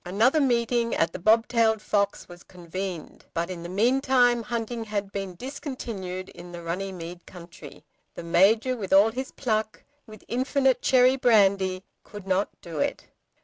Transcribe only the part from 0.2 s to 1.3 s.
meeting at The